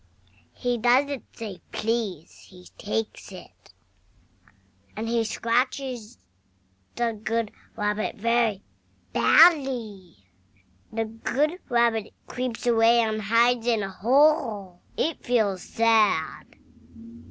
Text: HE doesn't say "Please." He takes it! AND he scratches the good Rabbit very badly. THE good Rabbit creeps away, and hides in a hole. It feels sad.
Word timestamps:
HE 0.55 0.79
doesn't 0.79 1.23
say 1.37 1.61
"Please." 1.71 2.39
He 2.49 2.69
takes 2.79 3.31
it! 3.31 3.71
AND 4.97 5.07
he 5.07 5.23
scratches 5.23 6.17
the 6.95 7.13
good 7.13 7.51
Rabbit 7.77 8.15
very 8.15 8.63
badly. 9.13 10.25
THE 10.91 11.05
good 11.05 11.59
Rabbit 11.69 12.15
creeps 12.25 12.65
away, 12.65 12.99
and 13.01 13.21
hides 13.21 13.67
in 13.67 13.83
a 13.83 13.91
hole. 13.91 14.81
It 14.97 15.23
feels 15.23 15.61
sad. 15.61 16.47